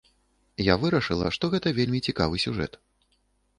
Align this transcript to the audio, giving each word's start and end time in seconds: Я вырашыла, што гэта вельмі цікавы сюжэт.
Я 0.67 0.77
вырашыла, 0.83 1.27
што 1.37 1.51
гэта 1.53 1.75
вельмі 1.81 2.03
цікавы 2.09 2.43
сюжэт. 2.47 2.83